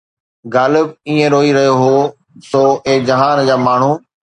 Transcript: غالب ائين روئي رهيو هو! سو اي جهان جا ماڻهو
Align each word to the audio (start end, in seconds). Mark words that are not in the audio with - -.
غالب 0.53 0.87
ائين 1.07 1.19
روئي 1.35 1.51
رهيو 1.57 1.75
هو! 1.83 1.95
سو 2.49 2.61
اي 2.87 2.95
جهان 3.07 3.37
جا 3.49 3.55
ماڻهو 3.67 3.93